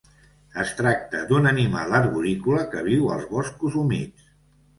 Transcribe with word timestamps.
Es 0.61 0.69
tracta 0.77 1.19
d'un 1.31 1.49
animal 1.49 1.93
arborícola 1.99 2.63
que 2.73 2.83
viu 2.89 3.13
als 3.19 3.29
boscos 3.37 3.79
humits. 3.85 4.27